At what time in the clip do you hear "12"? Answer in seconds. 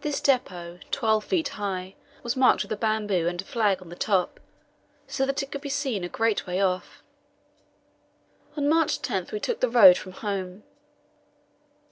0.92-1.24